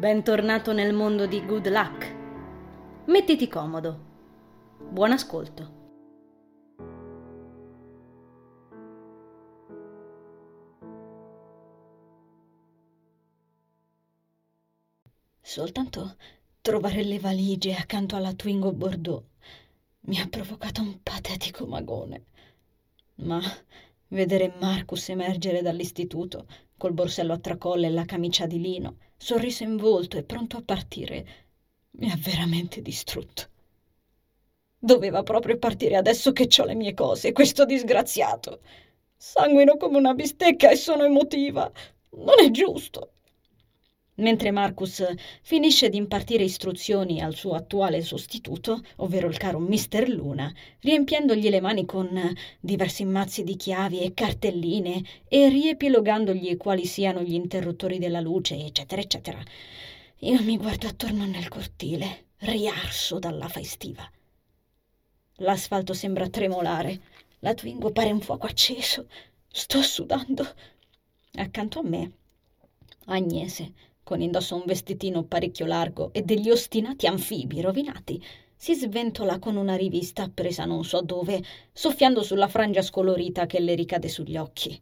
[0.00, 3.04] Bentornato nel mondo di Good Luck.
[3.08, 3.98] Mettiti comodo.
[4.88, 5.74] Buon ascolto.
[15.38, 16.16] Soltanto
[16.62, 19.22] trovare le valigie accanto alla Twingo Bordeaux
[20.06, 22.24] mi ha provocato un patetico magone.
[23.16, 23.38] Ma
[24.08, 26.46] vedere Marcus emergere dall'istituto
[26.78, 30.62] col borsello a tracolle e la camicia di lino, sorriso in volto e pronto a
[30.62, 31.26] partire,
[31.98, 33.48] mi ha veramente distrutto.
[34.78, 38.60] Doveva proprio partire adesso che ho le mie cose, questo disgraziato.
[39.16, 41.70] Sanguino come una bistecca e sono emotiva.
[42.12, 43.12] Non è giusto
[44.20, 45.04] mentre Marcus
[45.42, 51.60] finisce di impartire istruzioni al suo attuale sostituto, ovvero il caro Mister Luna, riempiendogli le
[51.60, 52.08] mani con
[52.60, 59.00] diversi mazzi di chiavi e cartelline e riepilogandogli quali siano gli interruttori della luce, eccetera,
[59.00, 59.42] eccetera.
[60.20, 64.08] Io mi guardo attorno nel cortile, riarso dall'afa estiva.
[65.36, 67.00] L'asfalto sembra tremolare,
[67.40, 69.08] la Twingo pare un fuoco acceso,
[69.50, 70.46] sto sudando.
[71.34, 72.12] Accanto a me,
[73.06, 73.72] Agnese,
[74.10, 78.20] con indosso un vestitino parecchio largo e degli ostinati anfibi rovinati,
[78.56, 83.76] si sventola con una rivista presa non so dove, soffiando sulla frangia scolorita che le
[83.76, 84.76] ricade sugli occhi.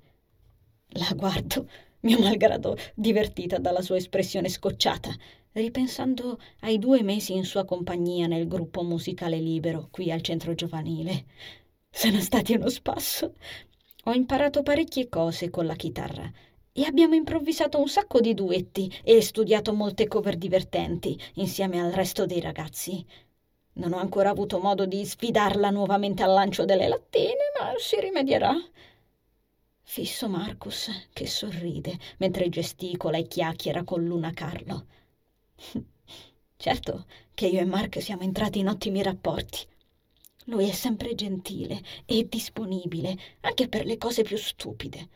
[0.93, 1.69] La guardo,
[2.01, 5.15] mio malgrado, divertita dalla sua espressione scocciata,
[5.53, 11.27] ripensando ai due mesi in sua compagnia nel gruppo musicale libero qui al centro giovanile.
[11.91, 13.34] Sono stati uno spasso.
[14.05, 16.33] Ho imparato parecchie cose con la chitarra
[16.73, 22.27] e abbiamo improvvisato un sacco di duetti e studiato molte cover divertenti insieme al resto
[22.27, 23.05] dei ragazzi.
[23.75, 28.53] Non ho ancora avuto modo di sfidarla nuovamente al lancio delle lattine, ma si rimedierà.
[29.83, 34.87] Fisso Marcus, che sorride mentre gesticola e chiacchiera con Luna Carlo.
[36.57, 39.67] certo che io e Mark siamo entrati in ottimi rapporti.
[40.47, 45.09] Lui è sempre gentile e disponibile anche per le cose più stupide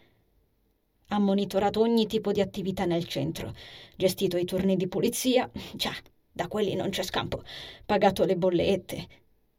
[1.08, 3.52] ha monitorato ogni tipo di attività nel centro,
[3.96, 5.92] gestito i turni di pulizia, già,
[6.30, 7.42] da quelli non c'è scampo,
[7.84, 9.06] pagato le bollette.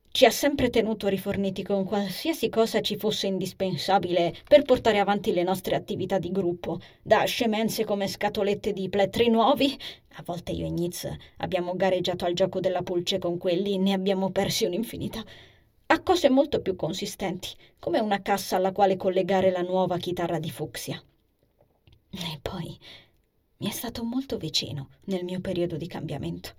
[0.09, 5.41] Ci ha sempre tenuto riforniti con qualsiasi cosa ci fosse indispensabile per portare avanti le
[5.41, 9.75] nostre attività di gruppo, da scemenze come scatolette di plettri nuovi,
[10.15, 14.29] a volte io e Nitz abbiamo gareggiato al gioco della pulce con quelli, ne abbiamo
[14.29, 15.23] persi un'infinità,
[15.87, 17.49] a cose molto più consistenti,
[17.79, 21.03] come una cassa alla quale collegare la nuova chitarra di fucsia.
[22.15, 22.77] E poi
[23.57, 26.53] mi è stato molto vicino nel mio periodo di cambiamento.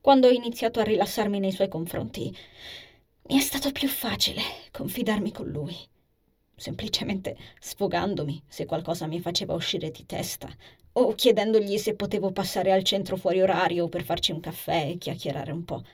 [0.00, 2.34] Quando ho iniziato a rilassarmi nei suoi confronti,
[3.24, 4.40] mi è stato più facile
[4.72, 5.76] confidarmi con lui,
[6.56, 10.48] semplicemente sfogandomi se qualcosa mi faceva uscire di testa
[10.92, 15.52] o chiedendogli se potevo passare al centro fuori orario per farci un caffè e chiacchierare
[15.52, 15.84] un po'.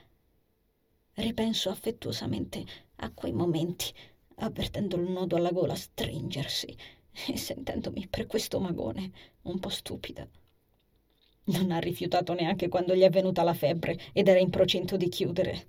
[1.15, 2.63] Ripenso affettuosamente
[2.97, 3.93] a quei momenti,
[4.35, 6.75] avvertendo il nodo alla gola stringersi
[7.27, 9.11] e sentendomi per questo magone
[9.43, 10.27] un po' stupida.
[11.47, 15.07] Non ha rifiutato neanche quando gli è venuta la febbre ed era in procinto di
[15.07, 15.67] chiudere.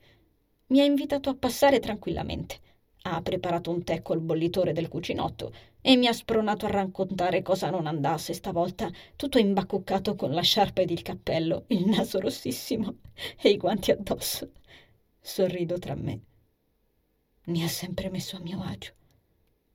[0.69, 2.59] Mi ha invitato a passare tranquillamente.
[3.03, 7.71] Ha preparato un tè col bollitore del cucinotto e mi ha spronato a raccontare cosa
[7.71, 12.97] non andasse stavolta, tutto imbacuccato con la sciarpa ed il cappello, il naso rossissimo
[13.41, 14.51] e i guanti addosso.
[15.21, 16.21] Sorrido tra me.
[17.45, 18.95] Mi ha sempre messo a mio agio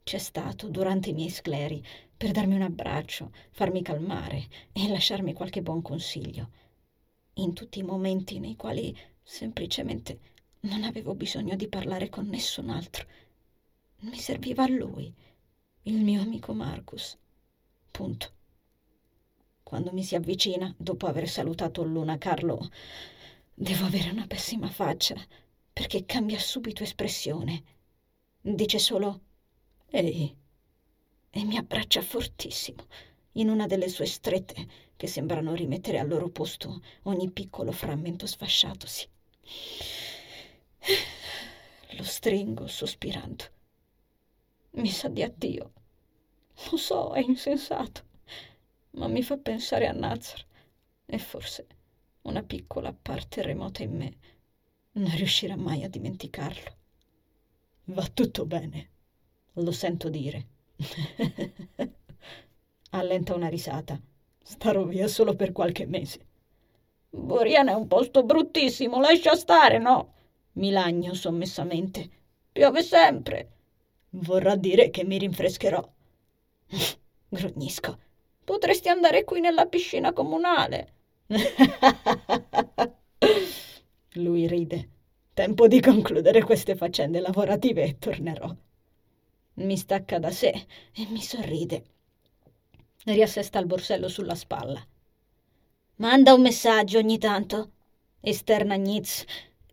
[0.04, 1.84] c'è stato durante i miei scleri
[2.16, 6.50] per darmi un abbraccio, farmi calmare e lasciarmi qualche buon consiglio.
[7.36, 10.20] In tutti i momenti nei quali semplicemente
[10.62, 13.06] non avevo bisogno di parlare con nessun altro.
[14.02, 15.14] Mi serviva lui,
[15.84, 17.18] il mio amico Marcus.
[17.90, 18.34] Punto.
[19.64, 22.70] Quando mi si avvicina, dopo aver salutato Luna Carlo,
[23.54, 25.16] devo avere una pessima faccia,
[25.72, 27.64] perché cambia subito espressione.
[28.42, 29.22] Dice solo
[29.94, 30.34] Ehi,
[31.32, 32.86] e mi abbraccia fortissimo,
[33.34, 34.66] in una delle sue strette
[34.96, 39.10] che sembrano rimettere al loro posto ogni piccolo frammento sfasciatosi.
[41.98, 43.44] Lo stringo sospirando.
[44.72, 45.74] Mi sa di addio.
[46.70, 48.06] Lo so, è insensato,
[48.92, 50.46] ma mi fa pensare a Nazar
[51.06, 51.68] e forse
[52.22, 54.18] una piccola parte remota in me
[54.94, 56.78] non riuscirà mai a dimenticarlo.
[57.86, 58.90] Va tutto bene,
[59.54, 60.48] lo sento dire.
[62.92, 64.00] Allenta una risata.
[64.44, 66.26] Starò via solo per qualche mese.
[67.10, 70.14] Boriana è un posto bruttissimo, lascia stare, no?
[70.54, 72.10] Mi lagno sommessamente.
[72.52, 73.52] Piove sempre.
[74.12, 75.88] Vorrà dire che mi rinfrescherò.
[77.30, 78.00] Grugnisco.
[78.44, 80.94] Potresti andare qui nella piscina comunale.
[84.16, 84.90] Lui ride.
[85.34, 88.54] Tempo di concludere queste faccende lavorative e tornerò.
[89.62, 90.50] Mi stacca da sé
[90.92, 91.84] e mi sorride.
[93.06, 94.84] Riassesta il borsello sulla spalla.
[95.98, 97.74] Manda un messaggio ogni tanto,
[98.22, 99.24] esterna Nitz.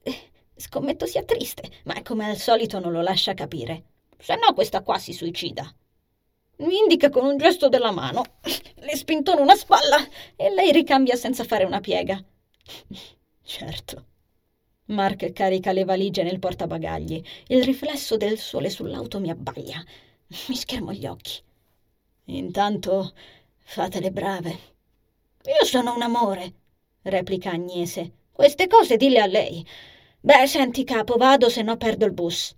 [0.03, 3.85] Eh, scommetto sia triste, ma come al solito non lo lascia capire.
[4.19, 5.75] Se no questa qua si suicida.
[6.59, 8.25] Mi indica con un gesto della mano,
[8.75, 10.07] le spintona una spalla
[10.37, 12.23] e lei ricambia senza fare una piega.
[13.43, 14.08] Certo.
[14.89, 17.23] Mark carica le valigie nel portabagagli.
[17.49, 19.85] Il riflesso del sole sull'auto mi abbaglia.
[20.49, 21.43] Mi schermo gli occhi.
[22.27, 23.13] Intanto
[23.59, 24.51] fate le brave.
[25.45, 26.53] Io sono un amore,
[27.03, 28.13] replica Agnese.
[28.33, 29.67] Queste cose dille a lei.
[30.21, 32.57] Beh, senti capo, vado se no perdo il bus.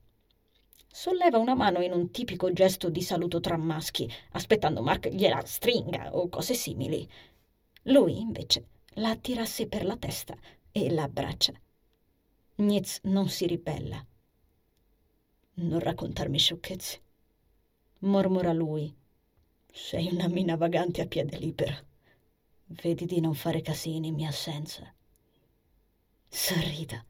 [0.86, 6.16] Solleva una mano in un tipico gesto di saluto tra maschi, aspettando Mark gliela stringa
[6.16, 7.08] o cose simili.
[7.84, 10.36] Lui, invece, la attira a sé per la testa
[10.70, 11.52] e la abbraccia.
[12.60, 14.04] Nitz non si ribella.
[15.54, 17.00] Non raccontarmi sciocchezze,
[18.00, 18.94] mormora lui.
[19.72, 21.74] Sei una mina vagante a piede libero.
[22.66, 24.92] Vedi di non fare casini in mia assenza.
[26.28, 27.02] Sorrida.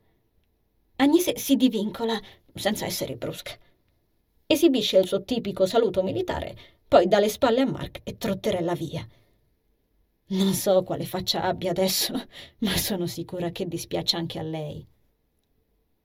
[0.97, 2.20] Agnese si divincola
[2.55, 3.58] senza essere brusca.
[4.46, 6.56] Esibisce il suo tipico saluto militare,
[6.87, 9.05] poi dà le spalle a Mark e trotterella via.
[10.26, 12.14] Non so quale faccia abbia adesso,
[12.58, 14.87] ma sono sicura che dispiace anche a lei.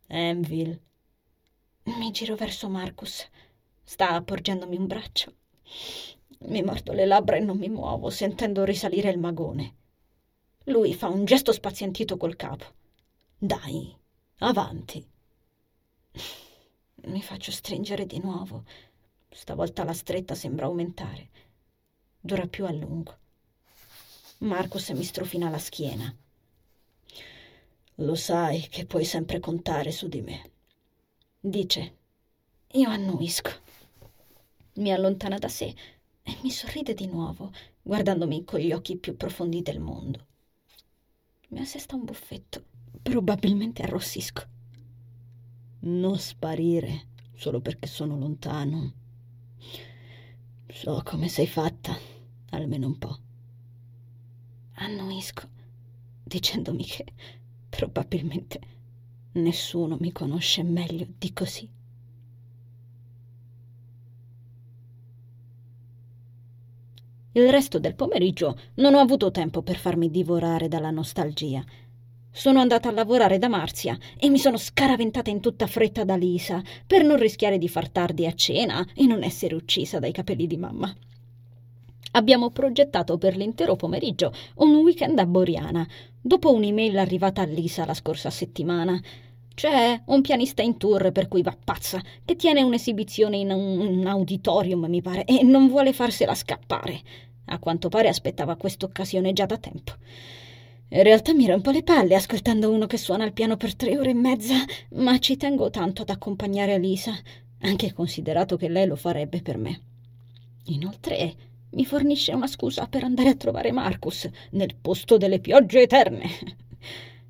[0.08, 0.80] Envil.
[1.84, 3.28] Mi giro verso Marcus.
[3.84, 5.34] Sta appoggiandomi un braccio.
[6.48, 9.76] Mi mordo le labbra e non mi muovo, sentendo risalire il magone.
[10.66, 12.66] Lui fa un gesto spazientito col capo.
[13.38, 13.96] Dai,
[14.40, 15.08] avanti.
[17.06, 18.64] Mi faccio stringere di nuovo.
[19.30, 21.30] Stavolta la stretta sembra aumentare.
[22.20, 23.18] Dura più a lungo.
[24.40, 26.16] Marcus mi strofina la schiena.
[28.00, 30.52] Lo sai che puoi sempre contare su di me.
[31.40, 31.98] Dice.
[32.74, 33.52] Io annuisco.
[34.74, 35.74] Mi allontana da sé
[36.22, 40.26] e mi sorride di nuovo, guardandomi con gli occhi più profondi del mondo.
[41.50, 42.66] Mi assesta un buffetto.
[43.02, 44.44] Probabilmente arrossisco.
[45.82, 48.94] Non sparire solo perché sono lontano.
[50.68, 51.98] So come sei fatta,
[52.50, 53.20] almeno un po'.
[54.74, 55.48] Annuisco,
[56.24, 57.06] dicendomi che
[57.76, 58.60] Probabilmente
[59.34, 61.70] nessuno mi conosce meglio di così.
[67.34, 71.62] Il resto del pomeriggio non ho avuto tempo per farmi divorare dalla nostalgia.
[72.32, 76.64] Sono andata a lavorare da Marzia e mi sono scaraventata in tutta fretta da Lisa
[76.88, 80.56] per non rischiare di far tardi a cena e non essere uccisa dai capelli di
[80.56, 80.96] mamma.
[82.12, 85.86] Abbiamo progettato per l'intero pomeriggio un weekend a Boriana,
[86.26, 89.00] dopo un'email arrivata a Lisa la scorsa settimana.
[89.54, 94.88] C'è un pianista in tour per cui va pazza, che tiene un'esibizione in un, auditorium,
[94.88, 97.00] mi pare, e non vuole farsela scappare.
[97.46, 99.94] A quanto pare aspettava quest'occasione già da tempo.
[100.90, 104.10] In realtà mi rompo le palle ascoltando uno che suona il piano per tre ore
[104.10, 104.56] e mezza,
[104.96, 107.14] ma ci tengo tanto ad accompagnare Lisa,
[107.62, 109.80] anche considerato che lei lo farebbe per me.
[110.66, 111.36] Inoltre
[111.76, 116.30] mi fornisce una scusa per andare a trovare Marcus nel posto delle piogge eterne.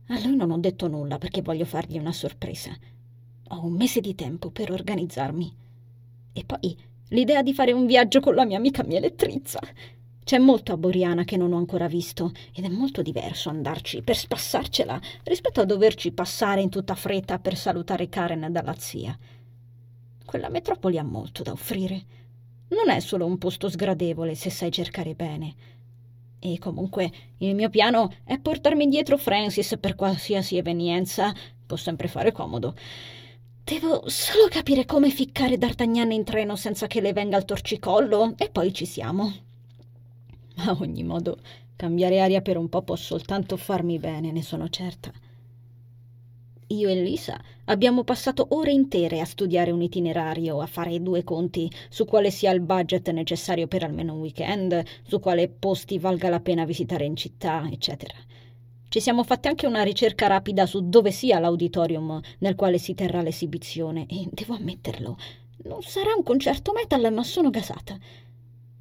[0.09, 2.71] A lui non ho detto nulla perché voglio fargli una sorpresa.
[3.49, 5.55] Ho un mese di tempo per organizzarmi.
[6.31, 6.77] E poi
[7.09, 9.59] l'idea di fare un viaggio con la mia amica mi elettrizza.
[10.23, 14.15] C'è molto a Boriana che non ho ancora visto ed è molto diverso andarci per
[14.15, 19.17] spassarcela rispetto a doverci passare in tutta fretta per salutare Karen dalla zia.
[20.23, 22.24] Quella metropoli ha molto da offrire
[22.69, 25.53] non è solo un posto sgradevole se sai cercare bene.
[26.39, 31.33] E comunque il mio piano è portarmi dietro Francis per qualsiasi evenienza.
[31.65, 32.75] Può sempre fare comodo.
[33.63, 38.49] Devo solo capire come ficcare D'Artagnan in treno senza che le venga il torcicollo e
[38.49, 39.33] poi ci siamo.
[40.57, 41.39] A ogni modo,
[41.75, 45.11] cambiare aria per un po' può soltanto farmi bene, ne sono certa.
[46.69, 51.69] Io e Lisa abbiamo passato ore intere a studiare un itinerario, a fare due conti
[51.89, 56.39] su quale sia il budget necessario per almeno un weekend, su quale posti valga la
[56.39, 58.15] pena visitare in città, eccetera.
[58.89, 63.21] Ci siamo fatti anche una ricerca rapida su dove sia l'auditorium nel quale si terrà
[63.21, 65.17] l'esibizione e devo ammetterlo,
[65.65, 67.95] non sarà un concerto metal, ma sono gasata.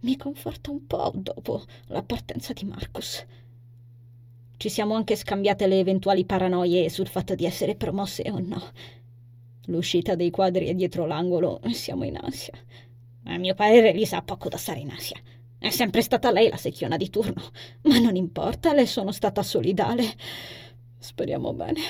[0.00, 3.24] Mi conforta un po' dopo la partenza di Marcus.
[4.64, 8.62] Ci siamo anche scambiate le eventuali paranoie sul fatto di essere promosse o no.
[9.66, 12.54] L'uscita dei quadri è dietro l'angolo e siamo in ansia.
[13.25, 15.21] A mio parere gli sa poco da stare in ansia.
[15.59, 17.42] È sempre stata lei la secchiona di turno,
[17.83, 20.04] ma non importa, le sono stata solidale.
[20.97, 21.80] Speriamo bene.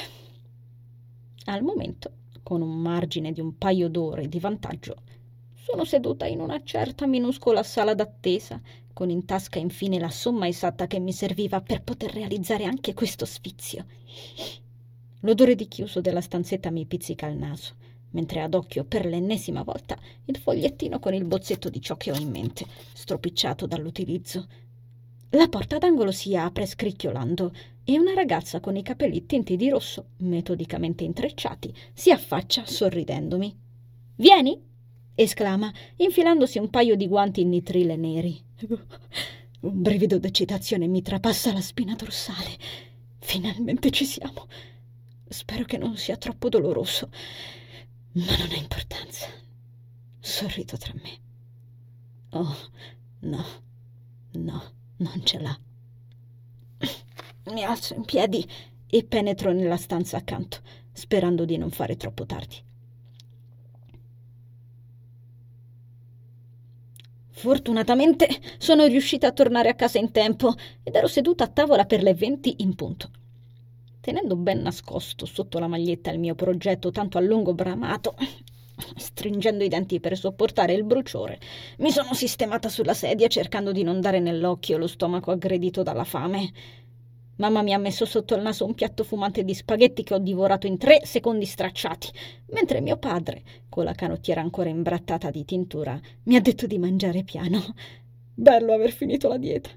[1.45, 2.11] Al momento,
[2.43, 4.97] con un margine di un paio d'ore di vantaggio,
[5.55, 8.61] sono seduta in una certa minuscola sala d'attesa,
[8.95, 13.27] con in tasca infine la somma esatta che mi serviva per poter realizzare anche questo
[13.27, 13.85] sfizio.
[15.21, 17.75] L'odore di chiuso della stanzetta mi pizzica il naso,
[18.11, 22.17] mentre ad occhio per l'ennesima volta il fogliettino con il bozzetto di ciò che ho
[22.17, 24.47] in mente, stropicciato dall'utilizzo.
[25.31, 30.11] La porta d'angolo si apre scricchiolando e una ragazza con i capelli tinti di rosso,
[30.19, 33.59] metodicamente intrecciati, si affaccia sorridendomi.
[34.17, 34.73] Vieni!
[35.15, 38.43] Esclama, infilandosi un paio di guanti in nitrile neri.
[39.61, 42.59] Un brivido d'eccitazione mi trapassa la spina dorsale.
[43.19, 44.47] Finalmente ci siamo.
[45.29, 47.09] Spero che non sia troppo doloroso,
[48.13, 49.27] ma non ha importanza.
[50.21, 51.19] Sorrido tra me.
[52.31, 52.57] Oh,
[53.21, 53.45] no,
[54.33, 54.63] no,
[54.97, 55.59] non ce l'ha.
[57.53, 58.47] Mi alzo in piedi
[58.87, 60.59] e penetro nella stanza accanto,
[60.93, 62.73] sperando di non fare troppo tardi.
[67.45, 72.03] Fortunatamente sono riuscita a tornare a casa in tempo ed ero seduta a tavola per
[72.03, 73.11] le venti in punto.
[74.01, 78.15] Tenendo ben nascosto sotto la maglietta il mio progetto tanto a lungo bramato,
[78.97, 81.39] stringendo i denti per sopportare il bruciore,
[81.81, 86.51] mi sono sistemata sulla sedia cercando di non dare nell'occhio lo stomaco aggredito dalla fame.
[87.37, 90.69] Mamma mi ha messo sotto il naso un piatto fumante di spaghetti che ho divorato
[90.69, 92.09] in tre secondi stracciati,
[92.51, 97.25] mentre mio padre, con la canottiera ancora imbrattata di tintura, mi ha detto di mangiare
[97.25, 97.75] piano.
[98.35, 99.71] Bello aver finito la dieta.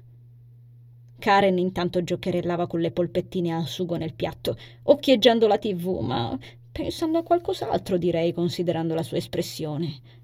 [1.18, 6.38] Karen intanto giocherellava con le polpettine al sugo nel piatto, occhieggiando la tv, ma
[6.70, 10.17] pensando a qualcos'altro, direi, considerando la sua espressione.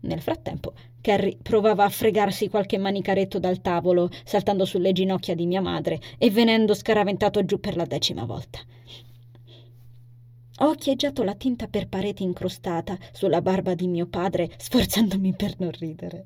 [0.00, 5.60] Nel frattempo, Carrie provava a fregarsi qualche manicaretto dal tavolo, saltando sulle ginocchia di mia
[5.60, 8.60] madre e venendo scaraventato giù per la decima volta.
[10.60, 15.70] Ho occhieggiato la tinta per parete incrostata sulla barba di mio padre, sforzandomi per non
[15.70, 16.24] ridere.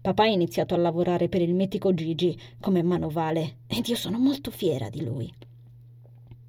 [0.00, 4.50] Papà ha iniziato a lavorare per il mitico Gigi come manovale ed io sono molto
[4.50, 5.32] fiera di lui.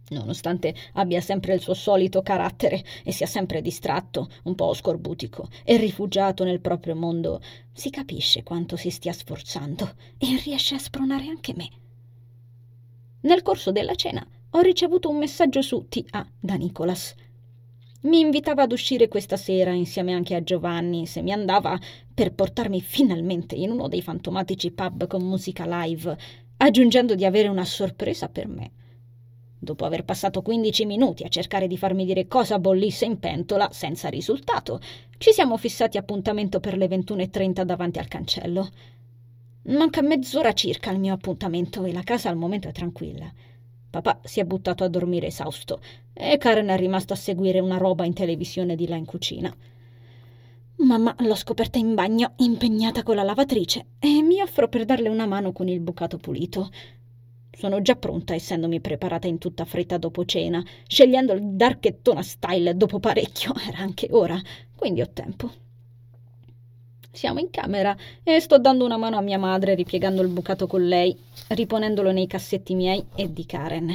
[0.09, 5.75] Nonostante abbia sempre il suo solito carattere e sia sempre distratto, un po' scorbutico e
[5.75, 7.41] rifugiato nel proprio mondo,
[7.73, 11.69] si capisce quanto si stia sforzando e riesce a spronare anche me.
[13.21, 17.13] Nel corso della cena ho ricevuto un messaggio su TA da Nicholas.
[18.03, 21.77] Mi invitava ad uscire questa sera insieme anche a Giovanni, se mi andava,
[22.13, 26.17] per portarmi finalmente in uno dei fantomatici pub con musica live,
[26.57, 28.71] aggiungendo di avere una sorpresa per me.
[29.59, 34.07] Dopo aver passato 15 minuti a cercare di farmi dire cosa bollisse in pentola, senza
[34.07, 34.79] risultato,
[35.17, 38.69] ci siamo fissati appuntamento per le 21.30 davanti al cancello.
[39.63, 43.31] Manca mezz'ora circa al mio appuntamento e la casa al momento è tranquilla.
[43.89, 45.81] Papà si è buttato a dormire esausto
[46.13, 49.53] e Karen è rimasta a seguire una roba in televisione di là in cucina.
[50.79, 55.25] Mamma l'ho scoperta in bagno, impegnata con la lavatrice, e mi offro per darle una
[55.25, 56.69] mano con il bucato pulito.
[57.57, 62.99] Sono già pronta, essendomi preparata in tutta fretta dopo cena, scegliendo il darchettona style dopo
[62.99, 64.39] parecchio, era anche ora,
[64.75, 65.49] quindi ho tempo.
[67.11, 70.87] Siamo in camera e sto dando una mano a mia madre ripiegando il bucato con
[70.87, 73.91] lei, riponendolo nei cassetti miei e di Karen.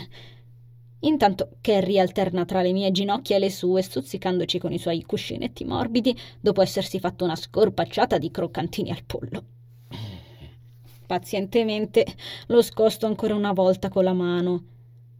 [0.98, 5.64] Intanto Carrie alterna tra le mie ginocchia e le sue, stuzzicandoci con i suoi cuscinetti
[5.64, 9.44] morbidi, dopo essersi fatto una scorpacciata di croccantini al pollo.
[11.06, 12.06] Pazientemente
[12.46, 14.64] lo scosto ancora una volta con la mano.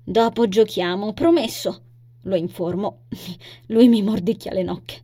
[0.04, 1.80] Dopo giochiamo, promesso,
[2.22, 3.02] lo informo.
[3.66, 5.02] Lui mi mordicchia le nocche.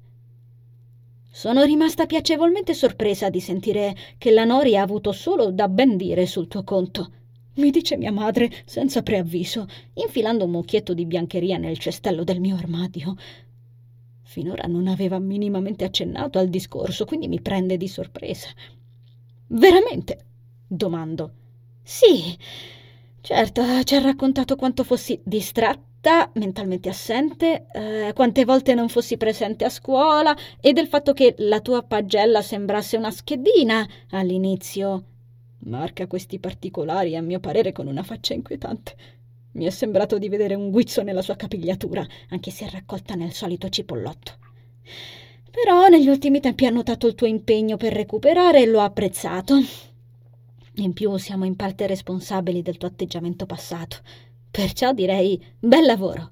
[1.31, 6.27] Sono rimasta piacevolmente sorpresa di sentire che la Nori ha avuto solo da ben dire
[6.27, 7.13] sul tuo conto.
[7.55, 12.57] Mi dice mia madre, senza preavviso, infilando un mucchietto di biancheria nel cestello del mio
[12.57, 13.15] armadio.
[14.23, 18.49] Finora non aveva minimamente accennato al discorso, quindi mi prende di sorpresa.
[19.49, 20.28] Veramente?
[20.69, 21.33] Domando.
[21.83, 22.37] Sì,
[23.21, 29.65] certo, ci ha raccontato quanto fossi distratta, mentalmente assente, eh, quante volte non fossi presente
[29.65, 35.05] a scuola e del fatto che la tua pagella sembrasse una schedina all'inizio.
[35.61, 38.95] Marca questi particolari, a mio parere, con una faccia inquietante.
[39.53, 43.69] Mi è sembrato di vedere un guizzo nella sua capigliatura, anche se raccolta nel solito
[43.69, 44.33] cipollotto.
[45.51, 49.57] Però negli ultimi tempi ha notato il tuo impegno per recuperare e l'ho apprezzato.
[50.79, 53.97] In più siamo in parte responsabili del tuo atteggiamento passato.
[54.49, 56.31] Perciò direi bel lavoro.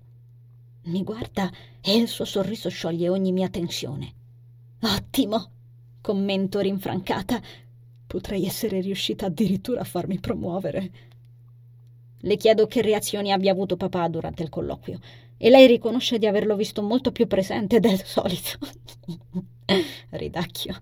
[0.84, 1.50] Mi guarda
[1.80, 4.14] e il suo sorriso scioglie ogni mia tensione.
[4.82, 5.50] Ottimo,
[6.00, 7.42] commento rinfrancata.
[8.06, 10.90] Potrei essere riuscita addirittura a farmi promuovere.
[12.18, 15.00] Le chiedo che reazioni abbia avuto papà durante il colloquio
[15.36, 18.58] e lei riconosce di averlo visto molto più presente del solito.
[20.10, 20.80] Ridacchio.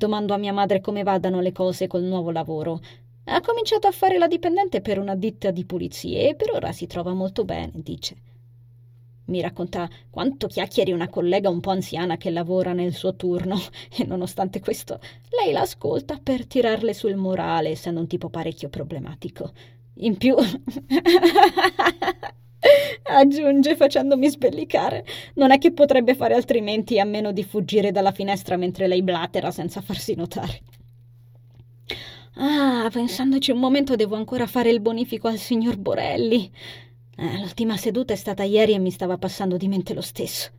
[0.00, 2.80] Domando a mia madre come vadano le cose col nuovo lavoro.
[3.24, 6.86] Ha cominciato a fare la dipendente per una ditta di pulizie e per ora si
[6.86, 8.16] trova molto bene, dice.
[9.26, 13.60] Mi racconta quanto chiacchieri una collega un po' anziana che lavora nel suo turno
[13.94, 14.98] e nonostante questo
[15.38, 19.52] lei l'ascolta per tirarle sul morale, essendo un tipo parecchio problematico.
[19.96, 20.34] In più
[23.02, 25.04] aggiunge facendomi sbellicare.
[25.34, 29.50] Non è che potrebbe fare altrimenti a meno di fuggire dalla finestra mentre lei blatera
[29.50, 30.60] senza farsi notare.
[32.34, 36.50] Ah, pensandoci un momento devo ancora fare il bonifico al signor Borelli.
[37.16, 40.50] Eh, l'ultima seduta è stata ieri e mi stava passando di mente lo stesso.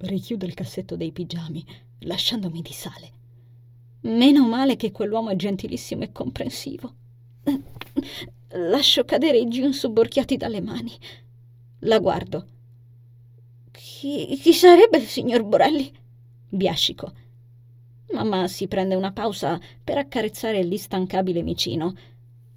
[0.00, 1.64] Richiudo il cassetto dei pigiami,
[2.00, 3.10] lasciandomi di sale.
[4.02, 6.94] Meno male che quell'uomo è gentilissimo e comprensivo.
[8.52, 10.92] Lascio cadere i jeans sobborchiati dalle mani.
[11.80, 12.46] La guardo.
[13.70, 15.92] Chi, chi sarebbe il signor Borelli?
[16.48, 17.12] Biascico.
[18.12, 21.94] Mamma si prende una pausa per accarezzare l'instancabile micino.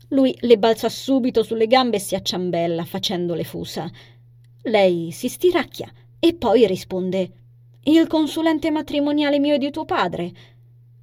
[0.09, 3.89] Lui le balza subito sulle gambe e si acciambella facendole fusa.
[4.63, 7.31] Lei si stiracchia e poi risponde:
[7.83, 10.31] Il consulente matrimoniale mio e di tuo padre.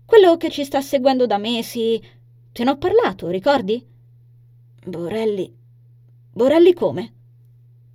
[0.04, 2.02] Quello che ci sta seguendo da mesi.
[2.52, 3.86] Te ne ho parlato, ricordi?
[4.84, 5.56] Borelli.
[6.32, 7.12] Borelli come?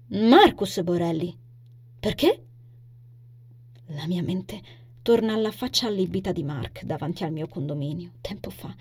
[0.08, 1.38] Marcus Borelli.
[2.00, 2.46] Perché?
[3.88, 4.62] La mia mente
[5.02, 8.74] torna alla faccia allibita di Mark davanti al mio condominio, tempo fa.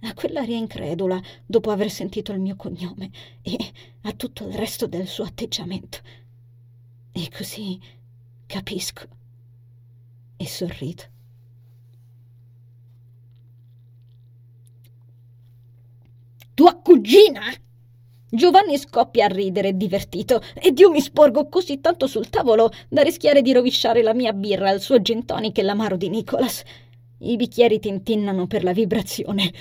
[0.00, 3.10] A quell'aria incredula dopo aver sentito il mio cognome
[3.42, 3.56] e
[4.02, 5.98] a tutto il resto del suo atteggiamento.
[7.12, 7.78] E così
[8.46, 9.06] capisco
[10.36, 11.15] e sorrido.
[16.56, 17.52] Tua cugina?
[18.30, 23.42] Giovanni scoppia a ridere, divertito, ed io mi sporgo così tanto sul tavolo da rischiare
[23.42, 26.62] di rovesciare la mia birra, il suo gin tonic e l'amaro di Nicholas.
[27.18, 29.52] I bicchieri tintinnano per la vibrazione.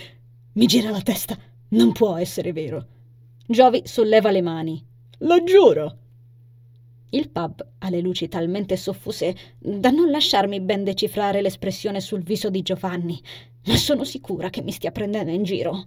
[0.53, 1.37] Mi gira la testa.
[1.71, 2.85] Non può essere vero.
[3.45, 4.81] Giovi solleva le mani.
[5.17, 5.97] Lo giuro.
[7.09, 12.49] Il pub ha le luci talmente soffuse da non lasciarmi ben decifrare l'espressione sul viso
[12.49, 13.21] di Giovanni,
[13.65, 15.83] ma sono sicura che mi stia prendendo in giro.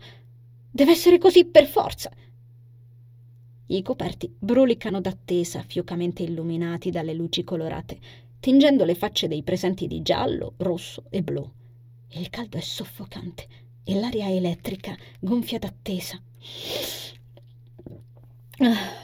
[0.71, 2.11] Deve essere così per forza.
[3.71, 7.99] I coperti brulicano d'attesa, fiocamente illuminati dalle luci colorate,
[8.39, 11.51] tingendo le facce dei presenti di giallo, rosso e blu.
[12.11, 13.47] Il caldo è soffocante
[13.85, 16.21] e l'aria elettrica, gonfia d'attesa.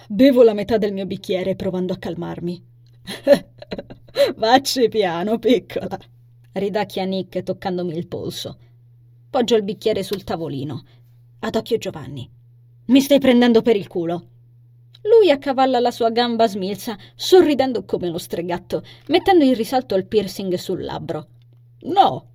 [0.09, 2.63] bevo la metà del mio bicchiere provando a calmarmi.
[4.37, 5.99] Vacci piano, piccola,
[6.53, 8.59] ridacchia Nick toccandomi il polso.
[9.29, 10.85] Poggio il bicchiere sul tavolino
[11.45, 12.29] ad occhio Giovanni.
[12.87, 14.29] Mi stai prendendo per il culo.
[15.03, 20.55] Lui accavalla la sua gamba smilza, sorridendo come uno stregatto, mettendo in risalto il piercing
[20.55, 21.27] sul labbro.
[21.83, 22.29] No,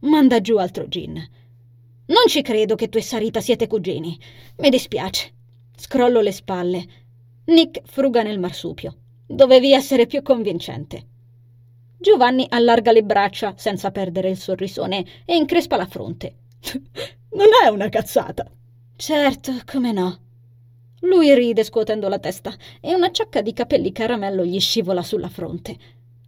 [0.00, 1.14] manda giù altro gin.
[1.14, 4.18] Non ci credo che tu e Sarita siete cugini.
[4.56, 5.32] Mi dispiace.
[5.76, 6.86] Scrollo le spalle.
[7.46, 8.96] Nick fruga nel marsupio.
[9.24, 11.06] Dovevi essere più convincente.
[11.96, 16.34] Giovanni allarga le braccia senza perdere il sorrisone e increspa la fronte.
[17.34, 18.50] Non è una cazzata.
[18.96, 20.18] Certo, come no.
[21.00, 25.76] Lui ride scuotendo la testa e una ciocca di capelli caramello gli scivola sulla fronte.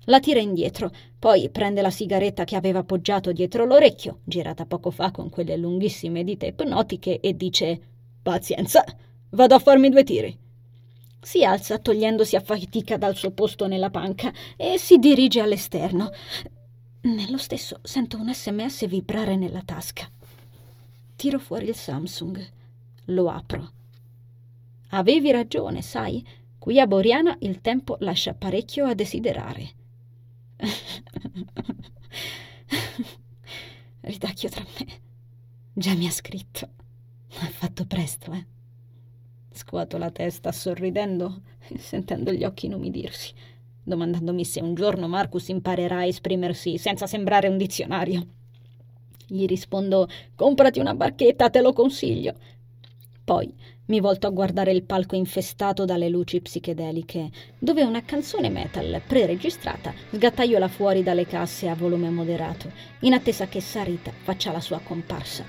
[0.06, 5.10] La tira indietro, poi prende la sigaretta che aveva appoggiato dietro l'orecchio, girata poco fa
[5.10, 7.80] con quelle lunghissime dita ipnotiche, e dice:
[8.22, 8.84] Pazienza,
[9.30, 10.36] vado a farmi due tiri.
[11.20, 16.10] Si alza togliendosi a fatica dal suo posto nella panca e si dirige all'esterno.
[17.02, 20.06] Nello stesso sento un sms vibrare nella tasca.
[21.16, 22.52] Tiro fuori il Samsung.
[23.06, 23.72] Lo apro.
[24.90, 26.26] Avevi ragione, sai?
[26.58, 29.70] Qui a Boriana il tempo lascia parecchio a desiderare.
[34.00, 34.86] Ridacchio tra me.
[35.72, 36.68] Già mi ha scritto.
[37.40, 38.46] Ha fatto presto, eh?
[39.50, 41.42] Scuoto la testa sorridendo,
[41.78, 43.32] sentendo gli occhi inumidirsi,
[43.82, 48.26] domandandomi se un giorno Marcus imparerà a esprimersi senza sembrare un dizionario.
[49.26, 52.34] Gli rispondo: Comprati una barchetta, te lo consiglio.
[53.24, 53.52] Poi
[53.86, 59.92] mi volto a guardare il palco infestato dalle luci psichedeliche, dove una canzone metal preregistrata
[60.12, 65.44] sgattaiola fuori dalle casse a volume moderato, in attesa che Sarita faccia la sua comparsa.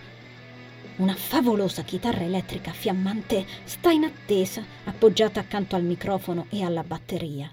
[0.98, 7.52] Una favolosa chitarra elettrica fiammante sta in attesa, appoggiata accanto al microfono e alla batteria.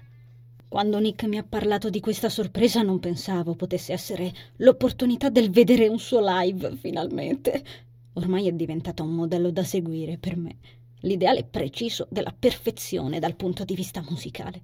[0.73, 5.87] Quando Nick mi ha parlato di questa sorpresa non pensavo potesse essere l'opportunità del vedere
[5.87, 7.63] un suo live, finalmente.
[8.13, 10.55] Ormai è diventata un modello da seguire per me,
[11.01, 14.61] l'ideale preciso della perfezione dal punto di vista musicale.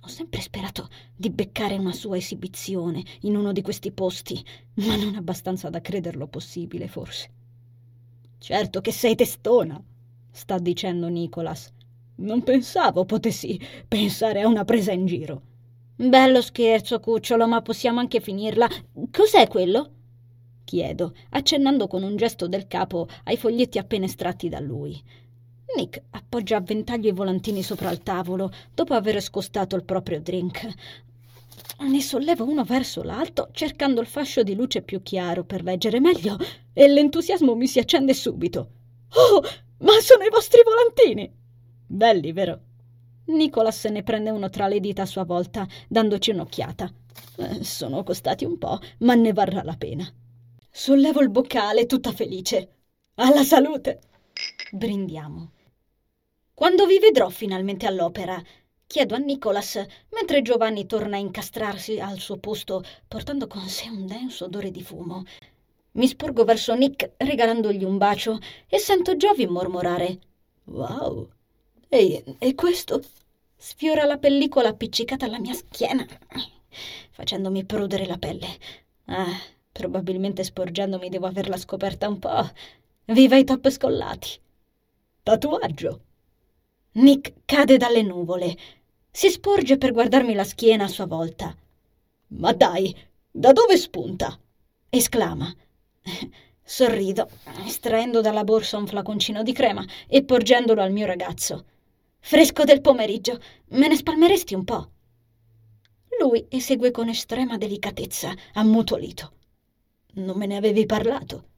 [0.00, 4.42] Ho sempre sperato di beccare una sua esibizione in uno di questi posti,
[4.76, 7.30] ma non abbastanza da crederlo possibile, forse.
[8.38, 9.78] Certo che sei testona,
[10.30, 11.70] sta dicendo Nicholas
[12.16, 15.42] non pensavo potessi pensare a una presa in giro.
[15.96, 18.68] Bello scherzo, cucciolo, ma possiamo anche finirla.
[19.10, 19.90] Cos'è quello?
[20.64, 25.00] Chiedo, accennando con un gesto del capo ai foglietti appena estratti da lui.
[25.76, 30.68] Nick appoggia a ventaglio i volantini sopra il tavolo dopo aver scostato il proprio drink.
[31.80, 36.36] Ne sollevo uno verso l'alto, cercando il fascio di luce più chiaro per leggere meglio,
[36.72, 38.70] e l'entusiasmo mi si accende subito.
[39.14, 39.42] Oh,
[39.78, 41.41] ma sono i vostri volantini!
[41.94, 42.58] Belli, vero?
[43.26, 46.90] Nicolas se ne prende uno tra le dita a sua volta, dandoci un'occhiata.
[47.36, 50.10] Eh, sono costati un po', ma ne varrà la pena.
[50.70, 52.76] Sollevo il boccale tutta felice.
[53.16, 54.00] Alla salute!
[54.70, 55.50] Brindiamo.
[56.54, 58.42] Quando vi vedrò finalmente all'opera?
[58.86, 59.78] Chiedo a Nicolas,
[60.12, 64.82] mentre Giovanni torna a incastrarsi al suo posto, portando con sé un denso odore di
[64.82, 65.24] fumo.
[65.92, 70.18] Mi sporgo verso Nick, regalandogli un bacio, e sento Giovi mormorare:
[70.64, 71.28] Wow!
[71.94, 73.02] E, e questo?
[73.54, 76.06] Sfiora la pellicola appiccicata alla mia schiena,
[77.10, 78.48] facendomi prudere la pelle.
[79.08, 79.38] Ah,
[79.70, 82.50] probabilmente sporgendomi devo averla scoperta un po'.
[83.04, 84.40] Viva i top scollati!
[85.22, 86.00] Tatuaggio!
[86.92, 88.56] Nick cade dalle nuvole.
[89.10, 91.54] Si sporge per guardarmi la schiena a sua volta.
[92.28, 92.96] Ma dai,
[93.30, 94.40] da dove spunta?
[94.88, 95.54] esclama.
[96.64, 97.28] Sorrido,
[97.66, 101.66] estraendo dalla borsa un flaconcino di crema e porgendolo al mio ragazzo.
[102.24, 103.38] Fresco del pomeriggio,
[103.70, 104.90] me ne spalmeresti un po'?
[106.20, 109.32] Lui esegue con estrema delicatezza, ammutolito.
[110.14, 111.48] Non me ne avevi parlato?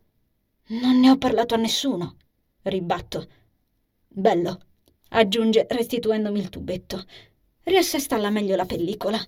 [0.69, 2.17] Non ne ho parlato a nessuno,
[2.63, 3.29] ribatto.
[4.09, 4.59] Bello,
[5.11, 7.05] aggiunge restituendomi il tubetto.
[7.63, 9.23] Riassesta alla meglio la pellicola.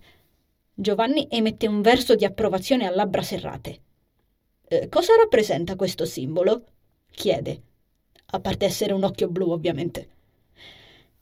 [0.73, 3.81] Giovanni emette un verso di approvazione a labbra serrate.
[4.67, 6.65] Eh, cosa rappresenta questo simbolo?
[7.11, 7.63] chiede.
[8.25, 10.16] A parte essere un occhio blu, ovviamente.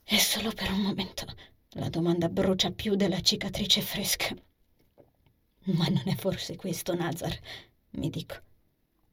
[0.07, 1.25] E solo per un momento
[1.69, 4.35] la domanda brucia più della cicatrice fresca.
[5.73, 7.35] Ma non è forse questo, Nazar?
[7.91, 8.35] mi dico.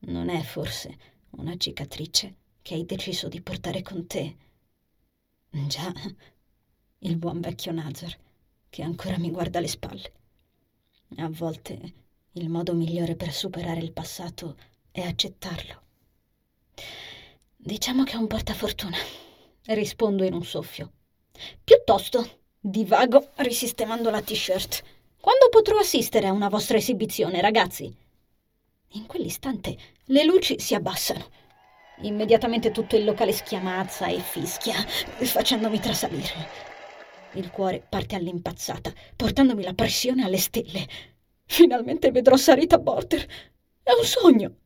[0.01, 0.99] Non è forse
[1.31, 4.37] una cicatrice che hai deciso di portare con te?
[5.49, 5.91] Già,
[6.99, 8.15] il buon vecchio Nazar,
[8.69, 10.13] che ancora mi guarda alle spalle.
[11.17, 11.95] A volte
[12.33, 14.59] il modo migliore per superare il passato
[14.91, 15.83] è accettarlo.
[17.57, 18.97] Diciamo che è un portafortuna
[19.67, 20.91] rispondo in un soffio.
[21.63, 24.83] Piuttosto, divago risistemando la t-shirt.
[25.21, 27.95] Quando potrò assistere a una vostra esibizione, ragazzi?
[28.95, 31.31] In quell'istante le luci si abbassano.
[32.03, 36.71] Immediatamente tutto il locale schiamazza e fischia, facendomi trasalire.
[37.35, 40.87] Il cuore parte all'impazzata, portandomi la pressione alle stelle.
[41.45, 43.25] Finalmente vedrò Sarita Porter.
[43.83, 44.57] È un sogno.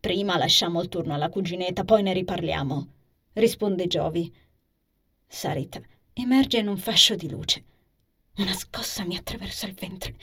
[0.00, 2.88] Prima lasciamo il turno alla cuginetta, poi ne riparliamo
[3.34, 4.32] risponde Giovi.
[5.26, 5.80] Sarita
[6.12, 7.64] emerge in un fascio di luce.
[8.36, 10.14] Una scossa mi attraversa il ventre.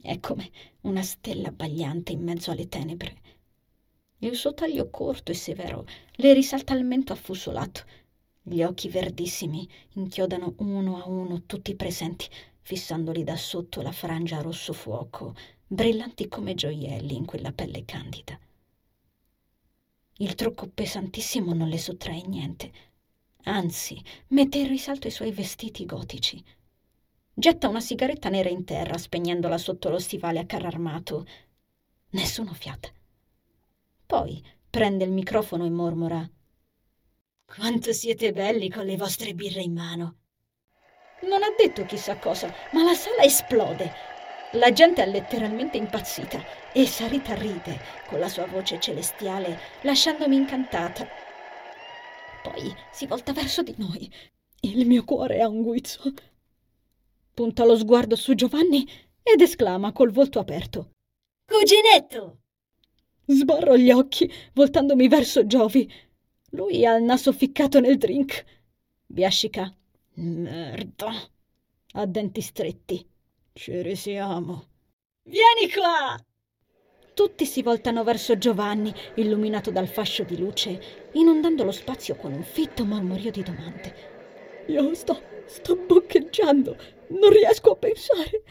[0.00, 0.50] È come
[0.82, 3.16] una stella abbagliante in mezzo alle tenebre.
[4.18, 7.82] Il suo taglio corto e severo le risalta il mento affussolato.
[8.42, 12.28] Gli occhi verdissimi inchiodano uno a uno tutti i presenti,
[12.60, 15.34] fissandoli da sotto la frangia rosso fuoco,
[15.66, 18.38] brillanti come gioielli in quella pelle candida.
[20.18, 22.72] Il trucco pesantissimo non le sottrae niente,
[23.44, 26.42] anzi mette in risalto i suoi vestiti gotici.
[27.34, 31.26] Getta una sigaretta nera in terra, spegnendola sotto lo stivale a carro armato.
[32.10, 32.88] Nessuno fiata.
[34.06, 36.26] Poi prende il microfono e mormora:
[37.44, 40.16] Quanto siete belli con le vostre birre in mano.
[41.28, 44.14] Non ha detto chissà cosa, ma la sala esplode
[44.52, 51.08] la gente è letteralmente impazzita e Sarita ride con la sua voce celestiale, lasciandomi incantata.
[52.42, 54.12] Poi si volta verso di noi.
[54.60, 56.12] Il mio cuore ha un guizzo.
[57.32, 58.86] Punta lo sguardo su Giovanni
[59.22, 60.90] ed esclama col volto aperto.
[61.46, 62.40] Cuginetto!
[63.24, 65.90] Sbarro gli occhi, voltandomi verso Giovi.
[66.50, 68.44] Lui ha il naso ficcato nel drink.
[69.06, 69.74] Biascica.
[70.16, 71.10] Merda.
[71.92, 73.08] Ha denti stretti.
[73.54, 74.66] Ci risiamo.
[75.22, 76.22] Vieni qua!
[77.16, 82.42] Tutti si voltano verso Giovanni, illuminato dal fascio di luce, inondando lo spazio con un
[82.42, 84.64] fitto mormorio di domande.
[84.66, 86.76] Io sto, sto boccheggiando.
[87.18, 88.42] Non riesco a pensare.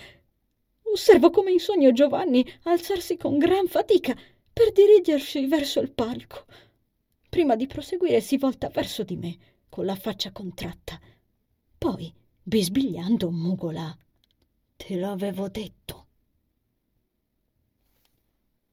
[0.82, 4.15] Osservo come in sogno Giovanni alzarsi con gran fatica
[4.51, 6.45] per dirigersi verso il palco.
[7.30, 9.38] Prima di proseguire si volta verso di me,
[9.69, 10.99] con la faccia contratta.
[11.78, 13.95] Poi, bisbigliando, mugola.
[14.75, 16.04] Te l'avevo detto.